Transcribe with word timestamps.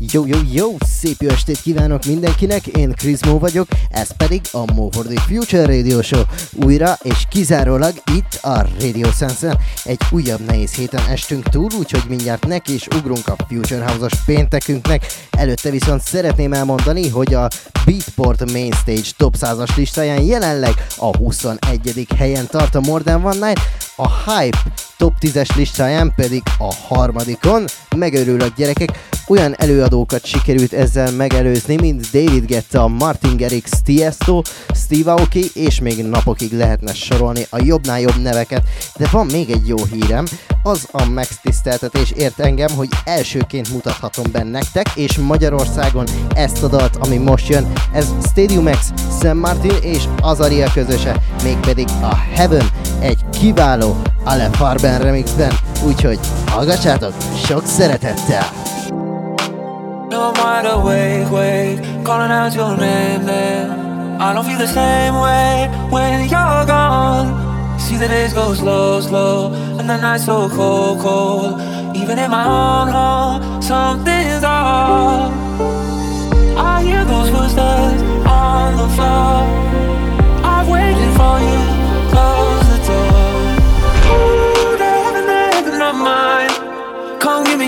Jó, 0.00 0.26
jó, 0.26 0.38
jó! 0.52 0.76
Szép 0.86 1.22
jó 1.22 1.28
estét 1.28 1.60
kívánok 1.60 2.04
mindenkinek, 2.04 2.66
én 2.66 2.94
Mo 3.26 3.38
vagyok, 3.38 3.68
ez 3.90 4.16
pedig 4.16 4.40
a 4.52 4.72
Mo 4.72 4.88
for 4.90 5.06
the 5.06 5.20
Future 5.20 5.66
Radio 5.66 6.02
Show. 6.02 6.22
Újra 6.52 6.98
és 7.02 7.26
kizárólag 7.30 7.92
itt 8.14 8.38
a 8.42 8.66
Radio 8.80 9.10
Sense-en. 9.10 9.58
Egy 9.84 10.00
újabb 10.10 10.40
nehéz 10.40 10.72
héten 10.72 11.06
estünk 11.08 11.48
túl, 11.48 11.68
úgyhogy 11.78 12.02
mindjárt 12.08 12.46
neki 12.46 12.74
is 12.74 12.86
ugrunk 12.86 13.28
a 13.28 13.36
Future 13.48 13.84
House-os 13.84 14.12
péntekünknek. 14.26 15.06
Előtte 15.30 15.70
viszont 15.70 16.02
szeretném 16.02 16.52
elmondani, 16.52 17.08
hogy 17.08 17.34
a 17.34 17.48
Beatport 17.84 18.52
Mainstage 18.52 19.08
Top 19.16 19.34
100-as 19.40 19.76
listáján 19.76 20.22
jelenleg 20.22 20.86
a 20.96 21.16
21. 21.16 22.06
helyen 22.16 22.46
tart 22.46 22.74
a 22.74 22.80
Modern 22.80 23.24
One 23.24 23.46
Night, 23.46 23.60
a 23.96 24.30
Hype 24.30 24.58
top 24.98 25.12
10-es 25.20 25.56
listáján 25.56 26.12
pedig 26.16 26.42
a 26.58 26.74
harmadikon. 26.88 27.64
Megörülök 27.96 28.54
gyerekek, 28.56 29.08
olyan 29.28 29.54
előadókat 29.58 30.24
sikerült 30.24 30.72
ezzel 30.72 31.12
megelőzni, 31.12 31.76
mint 31.76 32.10
David 32.12 32.46
Guetta, 32.46 32.88
Martin 32.88 33.36
Garrix, 33.36 33.70
Tiesto, 33.82 34.42
Steve 34.74 35.12
Aoki, 35.12 35.44
és 35.54 35.80
még 35.80 36.04
napokig 36.04 36.52
lehetne 36.52 36.94
sorolni 36.94 37.46
a 37.50 37.62
jobbnál 37.62 38.00
jobb 38.00 38.22
neveket. 38.22 38.62
De 38.96 39.08
van 39.10 39.26
még 39.26 39.50
egy 39.50 39.68
jó 39.68 39.76
hírem, 39.84 40.24
az 40.62 40.88
a 40.92 41.04
megtiszteltetés 41.04 42.10
ért 42.10 42.38
engem, 42.38 42.76
hogy 42.76 42.88
elsőként 43.04 43.72
mutathatom 43.72 44.24
be 44.32 44.42
nektek, 44.42 44.88
és 44.94 45.18
Magyarországon 45.18 46.06
ezt 46.34 46.62
a 46.62 46.68
dalt, 46.68 46.96
ami 46.96 47.16
most 47.16 47.48
jön, 47.48 47.72
ez 47.92 48.06
Stadium 48.30 48.70
X, 48.70 48.92
Sam 49.20 49.38
Martin 49.38 49.76
és 49.82 50.04
Azaria 50.20 50.70
közöse, 50.72 51.22
mégpedig 51.42 51.88
a 52.00 52.14
Heaven, 52.14 52.70
egy 53.00 53.24
kiváló 53.38 53.96
Ale 54.24 54.50
Farben 54.88 55.06
remixben, 55.06 55.52
úgyhogy 55.86 56.18
hallgassátok 56.46 57.12
sok 57.46 57.66
szeretettel! 57.66 58.44
No, 60.08 60.16
I'm 60.16 60.34
wide 60.34 60.66
awake, 60.66 61.30
wake, 61.30 62.02
calling 62.02 62.30
out 62.30 62.54
your 62.54 62.76
name, 62.76 63.24
name. 63.24 64.16
I 64.18 64.32
don't 64.32 64.46
feel 64.46 64.56
the 64.56 64.66
same 64.66 65.14
way 65.20 65.68
when 65.90 66.28
you're 66.28 66.64
gone. 66.64 67.26
See 67.78 67.98
the 67.98 68.06
days 68.06 68.32
go 68.32 68.54
slow, 68.54 69.00
slow, 69.00 69.52
and 69.78 69.88
the 69.88 69.96
nights 69.96 70.24
so 70.24 70.48
cold, 70.48 71.00
cold. 71.00 71.60
Even 71.94 72.18
in 72.18 72.30
my 72.30 72.44
own 72.46 72.88
home, 72.88 73.60
something's 73.60 74.42
off. 74.42 75.30
I 76.56 76.82
hear 76.82 77.04
those 77.04 77.28
footsteps 77.28 78.02
on 78.26 78.76
the 78.80 78.88
floor. 78.96 79.44
I've 80.52 80.68
waited 80.68 81.12
for 81.18 81.36
you, 81.48 81.57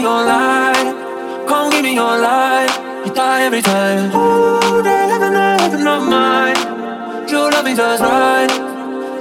your 0.02 0.24
light. 0.24 1.46
Come 1.48 1.70
give 1.70 1.82
me 1.82 1.94
your 1.94 2.18
light. 2.18 2.70
You 3.04 3.12
die 3.14 3.42
every 3.42 3.62
time. 3.62 4.10
Ooh, 4.14 4.82
they 4.82 5.06
never 5.06 5.30
know, 5.30 5.56
heaven 5.60 5.84
not 5.84 6.08
mine. 6.08 7.28
You 7.28 7.50
love 7.50 7.64
me 7.64 7.74
just 7.74 8.02
right. 8.02 8.50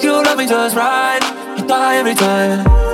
You 0.02 0.11
love 0.11 0.38
me 0.38 0.47
just 0.47 0.75
right. 0.75 1.21
You 1.58 1.67
die 1.67 1.97
every 1.97 2.16
time. 2.16 2.89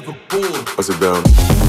never 0.00 0.16
bored. 0.28 0.68
I 0.78 0.82
sit 0.82 1.00
down. 1.00 1.67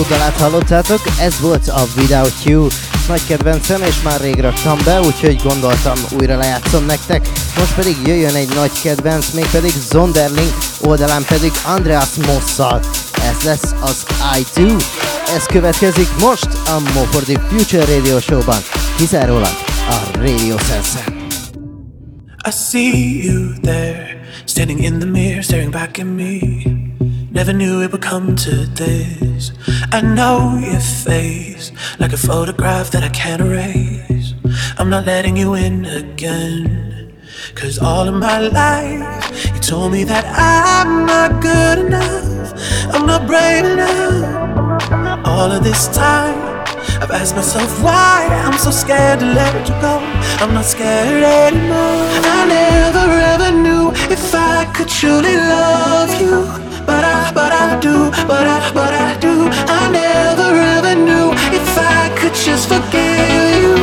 Alesso 0.00 0.14
dalát 0.14 0.36
hallottátok, 0.36 1.00
ez 1.20 1.40
volt 1.40 1.68
a 1.68 1.82
Without 1.96 2.44
You. 2.44 2.66
Nagy 3.08 3.26
kedvencem, 3.26 3.82
és 3.82 4.02
már 4.02 4.20
rég 4.20 4.40
raktam 4.40 4.78
be, 4.84 5.00
úgyhogy 5.00 5.42
gondoltam 5.42 5.98
újra 6.18 6.36
lejátszom 6.36 6.84
nektek. 6.84 7.28
Most 7.58 7.74
pedig 7.74 7.96
jöjjön 8.06 8.34
egy 8.34 8.54
nagy 8.54 8.70
kedvenc, 8.82 9.30
mégpedig 9.30 9.72
Zonderling, 9.90 10.52
oldalán 10.80 11.24
pedig 11.24 11.52
Andreas 11.66 12.14
Mosszal. 12.26 12.80
Ez 13.14 13.42
lesz 13.44 13.74
az 13.80 14.06
I2. 14.38 14.84
Ez 15.36 15.46
következik 15.46 16.08
most 16.20 16.48
a 16.66 16.78
Mo 16.94 17.02
for 17.02 17.22
the 17.22 17.40
Future 17.48 17.84
Radio 17.84 18.20
Show-ban, 18.20 18.60
kizárólag 18.96 19.56
a 19.88 20.18
Radio 20.18 20.58
Sense. 20.58 21.04
I 22.46 22.50
see 22.50 23.22
you 23.24 23.52
there, 23.62 24.20
standing 24.44 24.82
in 24.82 24.98
the 24.98 25.08
mirror, 25.08 25.42
staring 25.42 25.70
back 25.70 25.98
at 25.98 26.06
me. 26.06 26.89
Never 27.32 27.52
knew 27.52 27.80
it 27.80 27.92
would 27.92 28.02
come 28.02 28.34
to 28.34 28.50
this. 28.50 29.52
I 29.92 30.00
know 30.00 30.58
your 30.58 30.80
face 30.80 31.70
like 32.00 32.12
a 32.12 32.16
photograph 32.16 32.90
that 32.90 33.04
I 33.04 33.08
can't 33.10 33.40
erase. 33.40 34.34
I'm 34.78 34.90
not 34.90 35.06
letting 35.06 35.36
you 35.36 35.54
in 35.54 35.84
again. 35.84 37.14
Cause 37.54 37.78
all 37.78 38.08
of 38.08 38.14
my 38.14 38.40
life, 38.40 39.54
you 39.54 39.60
told 39.60 39.92
me 39.92 40.02
that 40.04 40.24
I'm 40.26 41.06
not 41.06 41.40
good 41.40 41.86
enough. 41.86 42.52
I'm 42.92 43.06
not 43.06 43.28
brave 43.28 43.64
enough. 43.64 45.24
All 45.24 45.52
of 45.52 45.62
this 45.62 45.86
time, 45.94 46.36
I've 47.00 47.12
asked 47.12 47.36
myself 47.36 47.80
why 47.80 48.26
I'm 48.44 48.58
so 48.58 48.72
scared 48.72 49.20
to 49.20 49.26
let 49.26 49.68
you 49.68 49.74
go. 49.80 50.00
I'm 50.42 50.52
not 50.52 50.64
scared 50.64 51.22
anymore. 51.22 52.02
I 52.26 52.44
never 52.48 53.06
ever 53.34 53.56
knew 53.56 53.92
if 54.10 54.34
I 54.34 54.64
could 54.74 54.88
truly 54.88 55.36
love 55.36 56.20
you 56.20 56.69
but 56.86 57.04
I, 57.04 57.32
but 57.32 57.52
I 57.52 57.78
do, 57.80 58.10
but 58.26 58.46
I, 58.46 58.58
but 58.72 58.92
I 58.94 59.16
do. 59.18 59.34
I 59.78 59.90
never 59.90 60.50
ever 60.76 60.94
knew 60.94 61.32
if 61.58 61.68
I 61.78 62.08
could 62.18 62.34
just 62.34 62.68
forgive 62.68 63.62
you, 63.62 63.76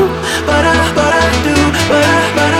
but 0.45 0.63
I, 0.65 0.79
but 0.97 1.13
I 1.25 1.27
do, 1.47 1.57
but 1.89 2.03
I, 2.05 2.21
but 2.37 2.53
I, 2.53 2.57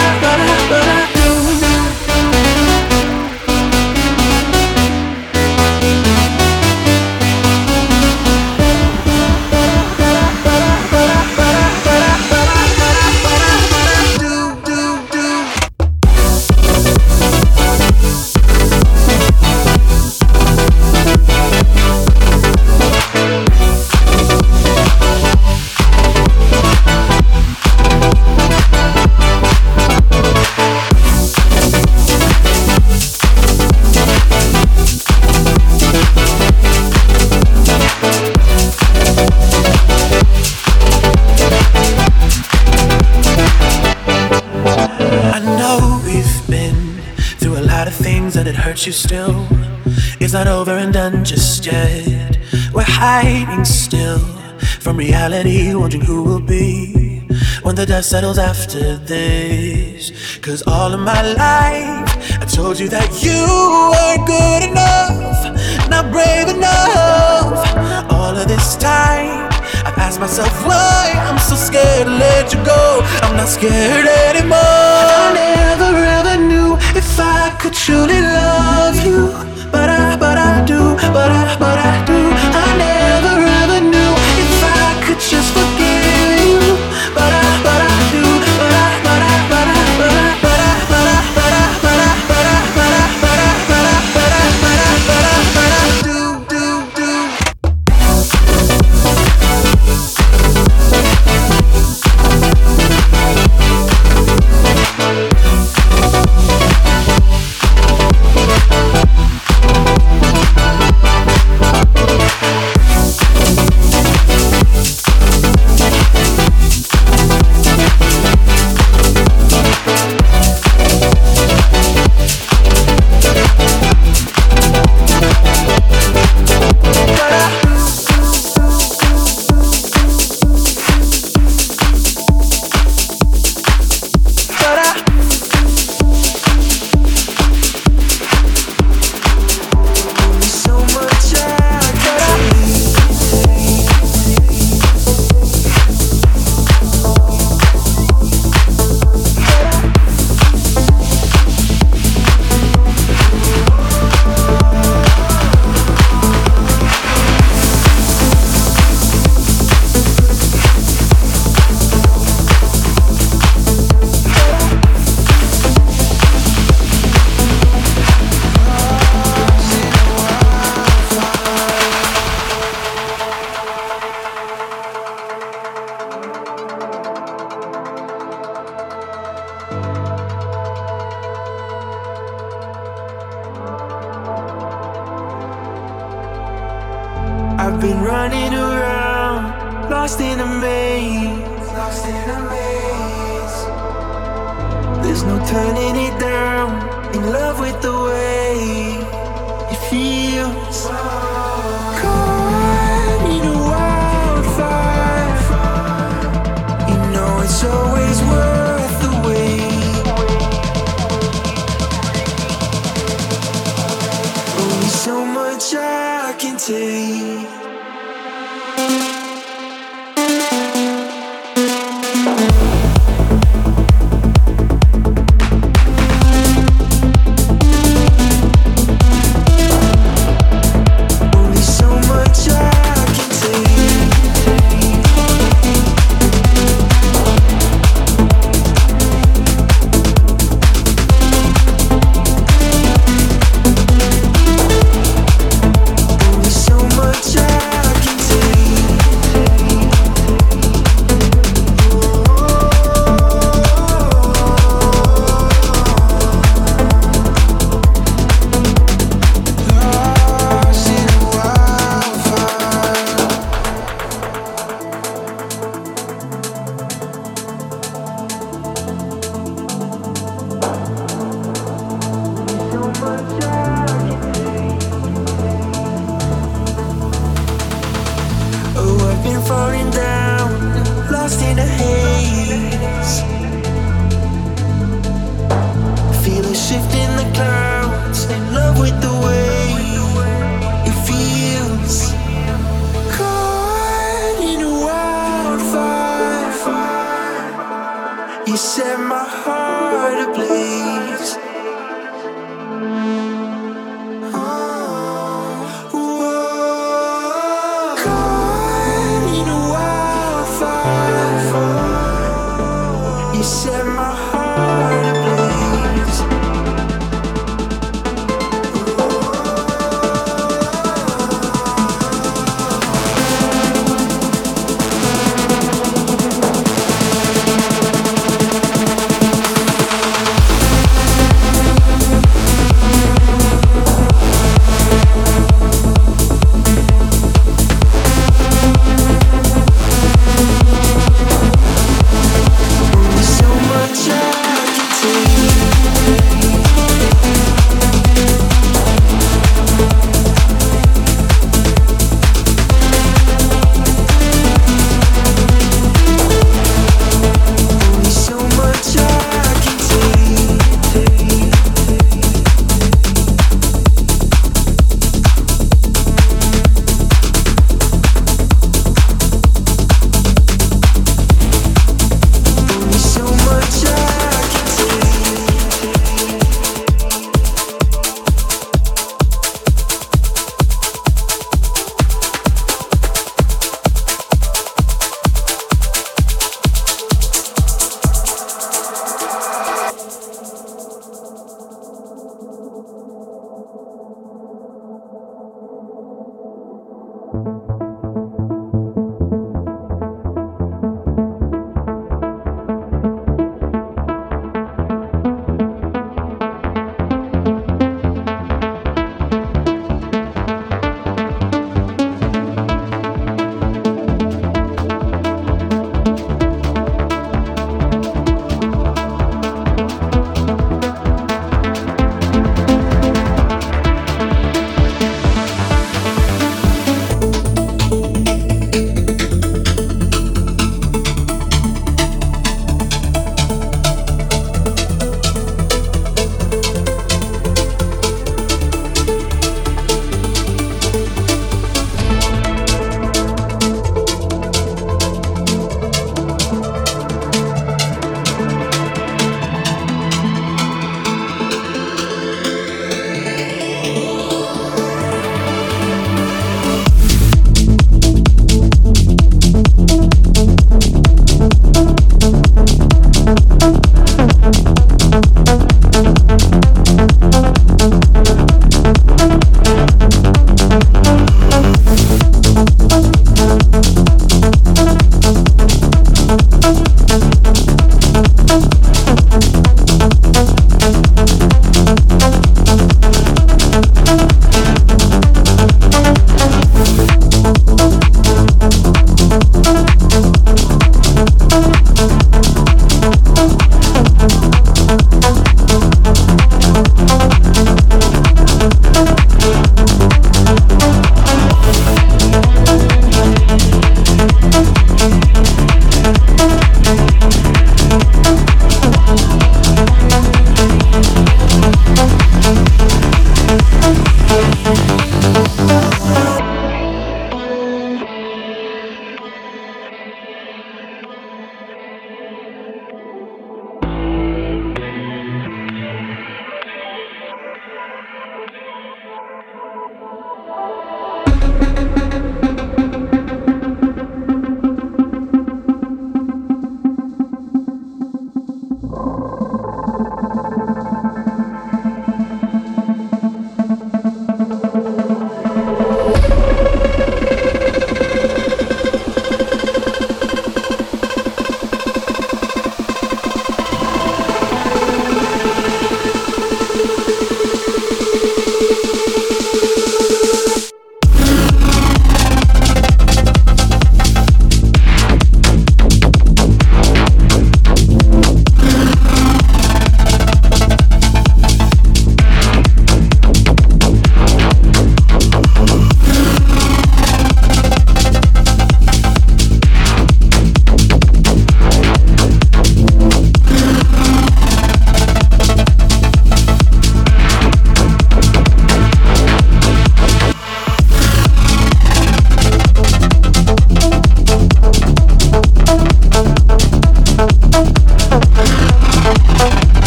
reality, 54.98 55.76
wondering 55.76 56.04
who 56.04 56.24
will 56.24 56.39
be 56.39 57.22
when 57.62 57.76
the 57.76 57.86
dust 57.86 58.10
settles 58.10 58.39
after 58.39 58.98
this. 58.98 60.12
Cause 60.39 60.64
all 60.66 60.91
of 60.93 61.00
my 61.00 61.22
life, 61.22 62.41
I 62.41 62.45
told 62.50 62.80
you 62.80 62.89
that 62.89 63.10
you 63.22 63.41
weren't 63.93 64.26
good 64.26 64.64
enough, 64.72 65.89
not 65.89 66.12
brave 66.12 66.50
enough. 66.50 67.62
All 68.12 68.36
of 68.36 68.48
this 68.48 68.76
time, 68.78 69.48
I've 69.86 69.98
asked 69.98 70.20
myself 70.20 70.52
why 70.66 71.14
I'm 71.28 71.38
so 71.38 71.56
scared 71.56 72.08
to 72.08 72.14
let 72.14 72.54
you 72.54 72.64
go. 72.66 73.02
I'm 73.22 73.36
not 73.38 73.50
scared 73.50 74.08
anymore. 74.08 74.58
I 74.58 75.34
never 75.36 75.91
ever 76.18 76.36
knew 76.50 76.76
if 76.98 77.20
I 77.20 77.56
could 77.62 77.74
truly 77.74 78.22
love 78.22 78.98
you, 79.06 79.28
but 79.72 79.89
I, 79.89 80.18
but 80.18 80.38
I 80.38 80.66
do, 80.66 80.95
but 81.14 81.30
I, 81.32 81.56
but 81.60 81.78
I 81.78 82.06
do. 82.06 82.36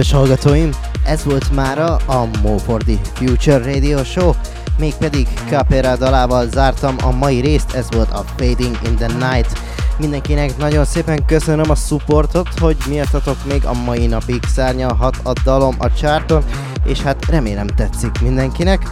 Kedves 0.00 0.18
hallgatóim, 0.18 0.70
ez 1.04 1.24
volt 1.24 1.52
mára 1.54 1.96
a 1.96 2.28
Mo 2.42 2.58
for 2.58 2.82
the 2.82 2.94
Future 3.14 3.72
Radio 3.72 4.04
Show, 4.04 4.32
mégpedig 4.78 5.28
Capera 5.48 5.96
dalával 5.96 6.48
zártam 6.48 6.96
a 7.02 7.10
mai 7.10 7.40
részt, 7.40 7.72
ez 7.74 7.86
volt 7.90 8.10
a 8.10 8.24
Fading 8.36 8.78
in 8.84 8.96
the 8.96 9.06
Night. 9.06 9.58
Mindenkinek 9.98 10.56
nagyon 10.56 10.84
szépen 10.84 11.24
köszönöm 11.24 11.70
a 11.70 11.74
supportot, 11.74 12.48
hogy 12.58 12.76
miattatok 12.88 13.36
még 13.48 13.64
a 13.64 13.72
mai 13.72 14.06
napig 14.06 14.42
szárnyalhat 14.54 15.16
a 15.22 15.32
dalom 15.44 15.74
a 15.78 15.92
csárton, 15.92 16.44
és 16.84 17.00
hát 17.00 17.26
remélem 17.26 17.66
tetszik 17.66 18.20
mindenkinek. 18.20 18.90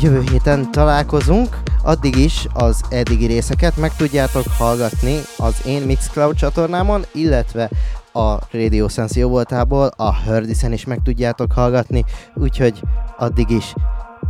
Jövő 0.00 0.24
héten 0.30 0.70
találkozunk, 0.70 1.56
addig 1.82 2.16
is 2.16 2.46
az 2.52 2.80
eddigi 2.88 3.26
részeket 3.26 3.76
meg 3.76 3.96
tudjátok 3.96 4.44
hallgatni 4.58 5.20
az 5.36 5.54
én 5.64 5.82
Mixcloud 5.82 6.36
csatornámon, 6.36 7.04
illetve 7.12 7.70
a 8.16 8.40
Radio 8.50 8.88
Sense 8.88 9.18
jó 9.18 9.28
voltából, 9.28 9.90
a 9.96 10.14
Hördisen 10.14 10.72
is 10.72 10.84
meg 10.84 11.00
tudjátok 11.02 11.52
hallgatni, 11.52 12.04
úgyhogy 12.34 12.80
addig 13.16 13.50
is 13.50 13.74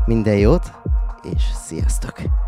minden 0.06 0.36
jót, 0.36 0.72
és 1.34 1.42
sziasztok! 1.64 2.45